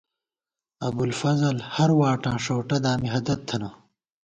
ابُوالفضل 0.87 1.57
ہر 1.75 1.89
واٹاں 1.99 2.37
ݭؤٹہ 2.43 2.77
دامی 2.83 3.09
ہَدَت 3.15 3.39
تھنہ 3.47 3.69